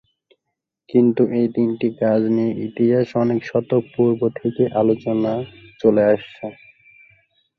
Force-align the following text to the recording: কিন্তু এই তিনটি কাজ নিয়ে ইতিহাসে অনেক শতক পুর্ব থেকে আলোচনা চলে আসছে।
কিন্তু 0.89 1.21
এই 1.39 1.47
তিনটি 1.55 1.87
কাজ 2.01 2.21
নিয়ে 2.35 2.53
ইতিহাসে 2.67 3.15
অনেক 3.23 3.39
শতক 3.49 3.83
পুর্ব 3.93 4.21
থেকে 4.39 4.63
আলোচনা 4.81 5.33
চলে 5.81 6.03
আসছে। 6.13 6.45